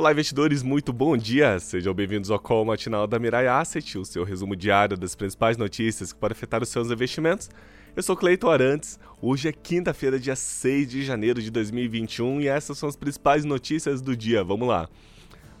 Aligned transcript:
Olá, 0.00 0.12
investidores, 0.12 0.62
muito 0.62 0.94
bom 0.94 1.14
dia! 1.14 1.58
Sejam 1.60 1.92
bem-vindos 1.92 2.30
ao 2.30 2.38
Call 2.38 2.64
Matinal 2.64 3.06
da 3.06 3.18
Mirai 3.18 3.46
Asset, 3.46 3.98
o 3.98 4.04
seu 4.06 4.24
resumo 4.24 4.56
diário 4.56 4.96
das 4.96 5.14
principais 5.14 5.58
notícias 5.58 6.10
que 6.10 6.18
podem 6.18 6.32
afetar 6.32 6.62
os 6.62 6.70
seus 6.70 6.90
investimentos. 6.90 7.50
Eu 7.94 8.02
sou 8.02 8.16
Cleiton 8.16 8.48
Arantes, 8.48 8.98
hoje 9.20 9.50
é 9.50 9.52
quinta-feira, 9.52 10.18
dia 10.18 10.34
6 10.34 10.88
de 10.88 11.04
janeiro 11.04 11.42
de 11.42 11.50
2021 11.50 12.40
e 12.40 12.48
essas 12.48 12.78
são 12.78 12.88
as 12.88 12.96
principais 12.96 13.44
notícias 13.44 14.00
do 14.00 14.16
dia. 14.16 14.42
Vamos 14.42 14.66
lá! 14.66 14.88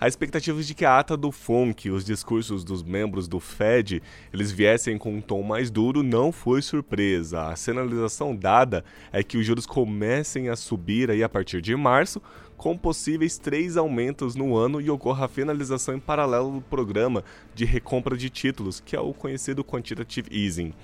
A 0.00 0.08
expectativa 0.08 0.62
de 0.62 0.74
que 0.74 0.86
a 0.86 0.98
ata 0.98 1.14
do 1.14 1.30
FONC 1.30 1.88
e 1.88 1.90
os 1.90 2.06
discursos 2.06 2.64
dos 2.64 2.82
membros 2.82 3.28
do 3.28 3.38
Fed 3.38 4.02
eles 4.32 4.50
viessem 4.50 4.96
com 4.96 5.16
um 5.16 5.20
tom 5.20 5.42
mais 5.42 5.70
duro 5.70 6.02
não 6.02 6.32
foi 6.32 6.62
surpresa. 6.62 7.48
A 7.48 7.56
sinalização 7.56 8.34
dada 8.34 8.82
é 9.12 9.22
que 9.22 9.36
os 9.36 9.44
juros 9.44 9.66
comecem 9.66 10.48
a 10.48 10.56
subir 10.56 11.10
aí 11.10 11.22
a 11.22 11.28
partir 11.28 11.60
de 11.60 11.76
março, 11.76 12.22
com 12.60 12.76
possíveis 12.76 13.38
três 13.38 13.78
aumentos 13.78 14.36
no 14.36 14.54
ano 14.54 14.82
e 14.82 14.90
ocorra 14.90 15.24
a 15.24 15.28
finalização 15.28 15.94
em 15.94 15.98
paralelo 15.98 16.56
do 16.56 16.60
programa 16.60 17.24
de 17.54 17.64
recompra 17.64 18.14
de 18.14 18.28
títulos, 18.28 18.80
que 18.80 18.94
é 18.94 19.00
o 19.00 19.14
conhecido 19.14 19.64
Quantitative 19.64 20.28
Easing. 20.30 20.74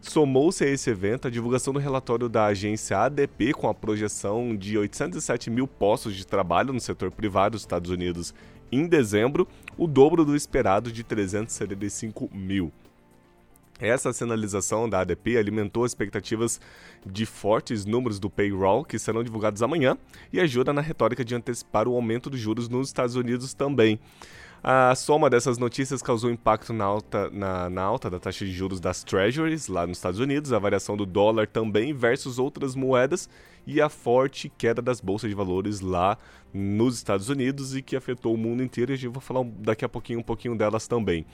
Somou-se 0.00 0.62
a 0.62 0.68
esse 0.68 0.88
evento 0.88 1.26
a 1.26 1.30
divulgação 1.30 1.74
do 1.74 1.80
relatório 1.80 2.28
da 2.28 2.44
agência 2.44 2.98
ADP 2.98 3.52
com 3.52 3.68
a 3.68 3.74
projeção 3.74 4.56
de 4.56 4.78
807 4.78 5.50
mil 5.50 5.66
postos 5.66 6.14
de 6.14 6.24
trabalho 6.24 6.72
no 6.72 6.78
setor 6.78 7.10
privado 7.10 7.54
dos 7.54 7.62
Estados 7.62 7.90
Unidos 7.90 8.32
em 8.70 8.86
dezembro, 8.86 9.48
o 9.76 9.88
dobro 9.88 10.24
do 10.24 10.36
esperado 10.36 10.92
de 10.92 11.02
375 11.02 12.30
mil. 12.32 12.72
Essa 13.80 14.12
sinalização 14.12 14.88
da 14.88 15.00
ADP 15.00 15.36
alimentou 15.36 15.86
expectativas 15.86 16.60
de 17.06 17.24
fortes 17.24 17.84
números 17.84 18.18
do 18.18 18.28
payroll 18.28 18.84
que 18.84 18.98
serão 18.98 19.22
divulgados 19.22 19.62
amanhã 19.62 19.96
e 20.32 20.40
ajuda 20.40 20.72
na 20.72 20.80
retórica 20.80 21.24
de 21.24 21.34
antecipar 21.34 21.86
o 21.86 21.94
aumento 21.94 22.28
dos 22.28 22.40
juros 22.40 22.68
nos 22.68 22.88
Estados 22.88 23.14
Unidos 23.14 23.54
também. 23.54 24.00
A 24.62 24.92
soma 24.96 25.30
dessas 25.30 25.56
notícias 25.56 26.02
causou 26.02 26.30
impacto 26.30 26.72
na 26.72 26.84
alta, 26.84 27.30
na, 27.30 27.70
na, 27.70 27.82
alta 27.82 28.10
da 28.10 28.18
taxa 28.18 28.44
de 28.44 28.50
juros 28.50 28.80
das 28.80 29.04
Treasuries 29.04 29.68
lá 29.68 29.86
nos 29.86 29.98
Estados 29.98 30.18
Unidos, 30.18 30.52
a 30.52 30.58
variação 30.58 30.96
do 30.96 31.06
dólar 31.06 31.46
também 31.46 31.92
versus 31.92 32.40
outras 32.40 32.74
moedas 32.74 33.30
e 33.64 33.80
a 33.80 33.88
forte 33.88 34.50
queda 34.58 34.82
das 34.82 35.00
bolsas 35.00 35.30
de 35.30 35.36
valores 35.36 35.80
lá 35.80 36.18
nos 36.52 36.96
Estados 36.96 37.28
Unidos 37.28 37.76
e 37.76 37.82
que 37.82 37.94
afetou 37.94 38.34
o 38.34 38.36
mundo 38.36 38.62
inteiro 38.62 38.92
e 38.92 38.96
gente 38.96 39.12
vai 39.12 39.22
falar 39.22 39.44
daqui 39.44 39.84
a 39.84 39.88
pouquinho 39.88 40.18
um 40.18 40.24
pouquinho 40.24 40.56
delas 40.56 40.88
também. 40.88 41.24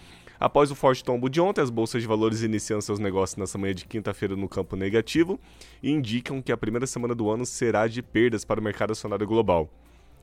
Após 0.45 0.71
o 0.71 0.75
forte 0.75 1.03
tombo 1.03 1.31
de 1.31 1.41
ontem, 1.41 1.63
as 1.63 1.71
bolsas 1.71 2.03
de 2.03 2.07
valores 2.07 2.43
iniciam 2.43 2.79
seus 2.79 2.99
negócios 2.99 3.39
nessa 3.39 3.57
manhã 3.57 3.75
de 3.75 3.87
quinta-feira 3.87 4.37
no 4.37 4.47
campo 4.47 4.77
negativo 4.77 5.41
e 5.83 5.91
indicam 5.91 6.43
que 6.43 6.53
a 6.53 6.57
primeira 6.59 6.87
semana 6.87 7.15
do 7.15 7.31
ano 7.31 7.47
será 7.47 7.89
de 7.89 8.03
perdas 8.03 8.45
para 8.45 8.61
o 8.61 8.63
mercado 8.63 8.91
acionário 8.91 9.27
global. 9.27 9.71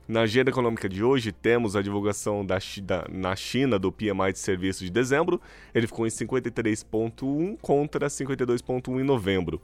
Na 0.06 0.20
agenda 0.20 0.48
econômica 0.48 0.88
de 0.88 1.02
hoje, 1.02 1.32
temos 1.32 1.74
a 1.74 1.82
divulgação 1.82 2.46
da, 2.46 2.58
da, 2.84 3.04
na 3.10 3.34
China 3.34 3.80
do 3.80 3.90
PMI 3.90 4.32
de 4.32 4.38
serviços 4.38 4.84
de 4.84 4.92
dezembro. 4.92 5.40
Ele 5.74 5.88
ficou 5.88 6.06
em 6.06 6.10
53,1 6.10 7.58
contra 7.60 8.06
52,1 8.06 9.00
em 9.00 9.02
novembro. 9.02 9.60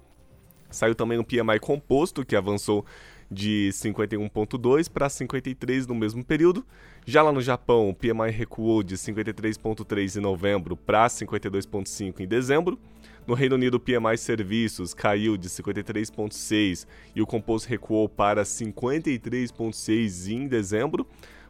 Saiu 0.71 0.97
também 0.97 1.19
o 1.19 1.25
PMI 1.25 1.61
composto, 1.61 2.25
que 2.25 2.35
avançou 2.35 2.85
de 3.31 3.71
51,2 3.73 4.91
para 4.91 5.09
53 5.09 5.87
no 5.87 5.95
mesmo 5.95 6.25
período. 6.25 6.65
Já 7.07 7.23
lá 7.23 7.33
no 7.33 7.41
Japão, 7.41 7.89
o 7.91 7.95
PMI 7.95 8.31
recuou 8.31 8.83
de 8.83 8.97
53,3 8.97 10.17
em 10.17 10.21
novembro 10.21 10.77
para 10.77 11.07
52,5 11.07 12.21
em 12.21 12.27
dezembro. 12.27 12.79
No 13.27 13.35
Reino 13.35 13.57
Unido, 13.57 13.75
o 13.75 13.81
PMI 13.81 14.17
Serviços 14.17 14.95
caiu 14.95 15.37
de 15.37 15.49
53,6 15.49 16.87
e 17.15 17.21
o 17.21 17.27
composto 17.27 17.69
recuou 17.69 18.09
para 18.09 18.43
53,6 18.43 20.33
em 20.33 20.49
dezembro. 20.49 21.07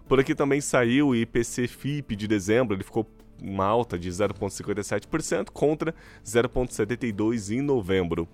Por 0.09 0.19
aqui 0.19 0.35
também 0.35 0.61
saiu 0.61 1.09
o 1.09 1.15
IPC 1.15 1.69
FIP 1.69 2.17
de 2.17 2.27
dezembro, 2.27 2.75
ele 2.75 2.83
ficou 2.83 3.07
uma 3.41 3.65
alta 3.65 3.99
de 3.99 4.11
0,57% 4.11 5.51
contra 5.53 5.95
0,72% 6.25 7.53
em 7.53 7.63
novembro. 7.63 8.29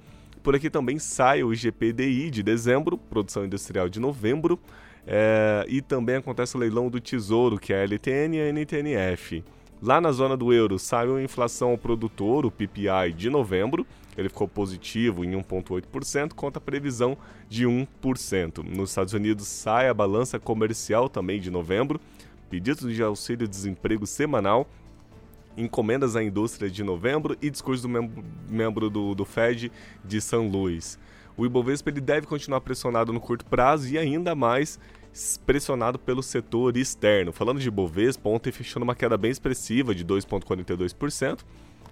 Por 0.45 0.55
aqui 0.55 0.69
também 0.69 0.99
sai 0.99 1.43
o 1.43 1.55
IGPDI 1.55 2.31
de 2.31 2.43
dezembro, 2.43 2.99
produção 2.99 3.47
industrial 3.47 3.89
de 3.89 3.99
novembro, 3.99 4.61
é, 5.07 5.65
e 5.67 5.81
também 5.81 6.17
acontece 6.17 6.55
o 6.55 6.61
leilão 6.61 6.91
do 6.91 7.01
Tesouro, 7.01 7.59
que 7.59 7.73
é 7.73 7.81
a 7.81 7.83
LTN 7.83 8.37
e 8.37 8.41
a 8.43 8.53
NTNF. 8.53 9.43
Lá 9.81 10.03
na 10.03 10.13
zona 10.13 10.37
do 10.37 10.53
euro, 10.53 10.79
saiu 10.79 11.17
a 11.17 11.23
inflação 11.23 11.71
ao 11.71 11.79
produtor, 11.79 12.45
o 12.45 12.51
PPI, 12.51 13.15
de 13.17 13.31
novembro. 13.31 13.87
Ele 14.19 14.29
ficou 14.29 14.47
positivo 14.47 15.25
em 15.25 15.31
1,8% 15.33 16.35
contra 16.35 16.59
a 16.59 16.61
previsão 16.61 17.17
de 17.49 17.65
1%. 17.67 18.63
Nos 18.63 18.91
Estados 18.91 19.15
Unidos 19.15 19.49
sai 19.49 19.89
a 19.89 19.95
balança 19.95 20.39
comercial 20.39 21.09
também 21.09 21.41
de 21.41 21.51
novembro. 21.51 21.99
Pedidos 22.51 22.95
de 22.95 23.03
auxílio-desemprego 23.03 24.07
semanal 24.07 24.69
encomendas 25.57 26.17
à 26.17 26.23
indústria 26.23 26.71
de 26.71 26.83
novembro 26.83 27.37
e 27.41 27.51
discurso 27.51 27.83
do 27.83 27.89
membro, 27.89 28.25
membro 28.49 28.91
do, 28.91 29.15
do 29.15 29.25
Fed 29.25 29.71
de 30.05 30.21
São 30.21 30.49
Luís. 30.49 30.99
O 31.37 31.45
Ibovespa 31.45 31.91
ele 31.91 32.01
deve 32.01 32.27
continuar 32.27 32.61
pressionado 32.61 33.13
no 33.13 33.21
curto 33.21 33.45
prazo 33.45 33.89
e 33.89 33.99
ainda 33.99 34.35
mais 34.35 34.79
pressionado 35.47 35.99
pelo 35.99 36.23
setor 36.23 36.77
externo. 36.77 37.33
Falando 37.33 37.61
de 37.61 37.69
Ibovespa, 37.69 38.29
ontem 38.29 38.53
fechou 38.53 38.81
numa 38.81 38.95
queda 38.95 39.17
bem 39.17 39.31
expressiva 39.31 39.95
de 39.95 40.05
2,42% 40.05 41.41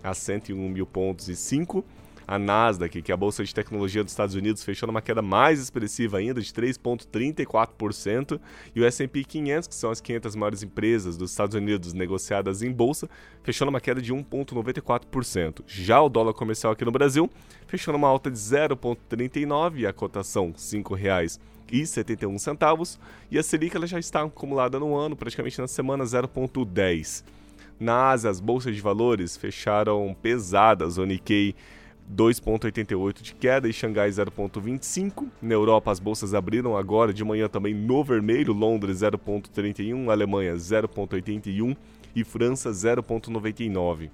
a 0.02 0.14
101 0.14 0.68
mil 0.68 0.86
pontos 0.86 1.28
e 1.28 1.36
5 1.36 1.84
a 2.26 2.38
Nasdaq, 2.38 3.02
que 3.02 3.12
é 3.12 3.14
a 3.14 3.16
bolsa 3.16 3.44
de 3.44 3.54
tecnologia 3.54 4.02
dos 4.02 4.12
Estados 4.12 4.34
Unidos, 4.34 4.64
fechou 4.64 4.86
numa 4.86 5.02
queda 5.02 5.22
mais 5.22 5.60
expressiva 5.60 6.18
ainda, 6.18 6.40
de 6.40 6.52
3,34%, 6.52 8.40
e 8.74 8.80
o 8.80 8.84
S&P 8.84 9.24
500, 9.24 9.68
que 9.68 9.74
são 9.74 9.90
as 9.90 10.00
500 10.00 10.36
maiores 10.36 10.62
empresas 10.62 11.16
dos 11.16 11.30
Estados 11.30 11.54
Unidos 11.54 11.92
negociadas 11.92 12.62
em 12.62 12.72
bolsa, 12.72 13.08
fechou 13.42 13.66
numa 13.66 13.80
queda 13.80 14.00
de 14.00 14.12
1,94%. 14.12 15.62
Já 15.66 16.00
o 16.00 16.08
dólar 16.08 16.34
comercial 16.34 16.72
aqui 16.72 16.84
no 16.84 16.92
Brasil 16.92 17.30
fechou 17.66 17.92
numa 17.92 18.08
alta 18.08 18.30
de 18.30 18.38
0,39 18.38 19.78
e 19.78 19.86
a 19.86 19.92
cotação 19.92 20.46
R$ 20.46 20.54
5,71 20.54 22.38
centavos, 22.38 22.98
e 23.30 23.38
a 23.38 23.42
Selic 23.42 23.76
ela 23.76 23.86
já 23.86 23.98
está 23.98 24.22
acumulada 24.22 24.78
no 24.78 24.94
ano, 24.94 25.16
praticamente 25.16 25.60
na 25.60 25.68
semana 25.68 26.04
0,10. 26.04 27.24
Na 27.80 28.10
Ásia, 28.10 28.30
as 28.30 28.38
bolsas 28.38 28.76
de 28.76 28.80
valores 28.80 29.36
fecharam 29.36 30.14
pesadas, 30.22 30.98
o 30.98 31.04
Nikkei 31.04 31.54
2,88 32.14 33.22
de 33.22 33.34
queda 33.34 33.68
e 33.68 33.72
Xangai 33.72 34.10
0,25. 34.10 35.26
Na 35.40 35.54
Europa, 35.54 35.90
as 35.90 35.98
bolsas 35.98 36.34
abriram 36.34 36.76
agora 36.76 37.12
de 37.12 37.24
manhã 37.24 37.48
também 37.48 37.74
no 37.74 38.04
vermelho, 38.04 38.52
Londres 38.52 38.98
0,31, 38.98 40.10
Alemanha 40.10 40.54
0,81 40.54 41.76
e 42.14 42.22
França 42.22 42.70
0,99. 42.70 44.10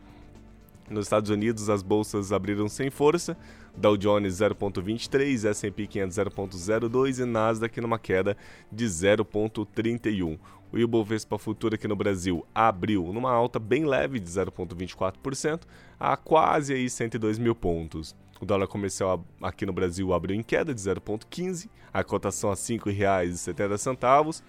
Nos 0.88 1.04
Estados 1.04 1.28
Unidos, 1.28 1.68
as 1.68 1.82
bolsas 1.82 2.32
abriram 2.32 2.66
sem 2.66 2.88
força, 2.88 3.36
Dow 3.76 3.96
Jones 3.96 4.36
0,23, 4.38 5.48
S&P 5.50 5.86
500 5.86 6.16
0,02 6.16 7.18
e 7.22 7.24
Nasdaq 7.26 7.80
numa 7.80 7.98
queda 7.98 8.36
de 8.72 8.86
0,31. 8.86 10.38
O 10.72 10.78
Ibovespa 10.78 11.38
Futuro 11.38 11.74
aqui 11.74 11.88
no 11.88 11.96
Brasil 11.96 12.46
abriu 12.54 13.10
numa 13.12 13.30
alta 13.32 13.58
bem 13.58 13.86
leve 13.86 14.20
de 14.20 14.28
0,24% 14.28 15.62
a 15.98 16.16
quase 16.16 16.74
aí 16.74 16.90
102 16.90 17.38
mil 17.38 17.54
pontos. 17.54 18.14
O 18.40 18.46
dólar 18.46 18.66
comercial 18.66 19.24
aqui 19.42 19.64
no 19.64 19.72
Brasil 19.72 20.12
abriu 20.12 20.36
em 20.36 20.42
queda 20.42 20.74
de 20.74 20.80
0,15, 20.80 21.68
a 21.92 22.04
cotação 22.04 22.50
a 22.50 22.54
R$ 22.54 22.58
5,70. 22.58 24.42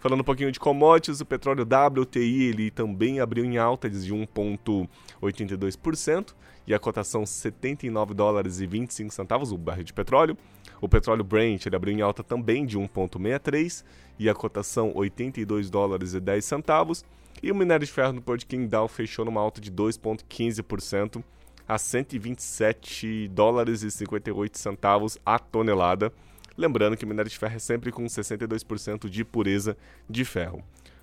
Falando 0.00 0.20
um 0.20 0.24
pouquinho 0.24 0.52
de 0.52 0.60
commodities, 0.60 1.20
o 1.20 1.26
petróleo 1.26 1.64
WTI 1.64 2.44
ele 2.44 2.70
também 2.70 3.20
abriu 3.20 3.44
em 3.44 3.56
alta 3.56 3.88
de 3.88 4.12
1,82% 4.12 6.34
e 6.66 6.74
a 6.74 6.78
cotação 6.78 7.24
79 7.24 8.12
dólares 8.12 8.60
e 8.60 8.66
25 8.66 9.12
centavos 9.12 9.52
o 9.52 9.58
barril 9.58 9.84
de 9.84 9.94
petróleo. 9.94 10.36
O 10.80 10.88
petróleo 10.88 11.24
Brent 11.24 11.66
ele 11.66 11.76
abriu 11.76 11.94
em 11.94 12.02
alta 12.02 12.22
também 12.22 12.66
de 12.66 12.78
1,63 12.78 13.84
e 14.18 14.28
a 14.28 14.34
cotação 14.34 14.92
82 14.94 15.70
dólares 15.70 16.14
e 16.14 16.20
10 16.20 16.44
centavos. 16.44 17.04
E 17.42 17.50
o 17.50 17.54
minério 17.54 17.86
de 17.86 17.92
ferro 17.92 18.12
no 18.12 18.22
Porto 18.22 18.40
de 18.40 18.46
Qingdao 18.46 18.88
fechou 18.88 19.24
numa 19.24 19.40
alta 19.40 19.60
de 19.60 19.70
2,15% 19.70 21.22
a 21.68 21.78
127 21.78 23.28
dólares 23.28 23.82
e 23.82 23.90
58 23.90 24.58
centavos 24.58 25.18
a 25.24 25.38
tonelada. 25.38 26.12
Lembrando 26.56 26.96
que 26.96 27.04
o 27.04 27.08
minério 27.08 27.30
de 27.30 27.38
ferro 27.38 27.56
é 27.56 27.58
sempre 27.58 27.92
com 27.92 28.04
62% 28.04 29.08
de 29.08 29.24
pureza 29.24 29.76
de 30.08 30.24
ferro. 30.24 30.62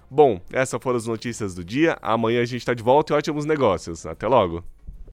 Bom, 0.09 0.39
essas 0.51 0.79
foram 0.81 0.97
as 0.97 1.07
notícias 1.07 1.55
do 1.55 1.63
dia. 1.63 1.97
Amanhã 2.01 2.41
a 2.41 2.45
gente 2.45 2.61
está 2.61 2.73
de 2.73 2.83
volta 2.83 3.13
e 3.13 3.17
ótimos 3.17 3.45
negócios. 3.45 4.05
Até 4.05 4.27
logo! 4.27 4.63